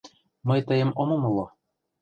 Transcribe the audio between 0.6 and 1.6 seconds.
тыйым ом умыло.